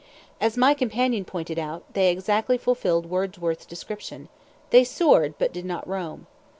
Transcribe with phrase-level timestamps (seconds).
[0.39, 4.29] As my companion pointed out, they exactly fulfilled Wordsworth's description;
[4.71, 6.25] they soared but did not roam.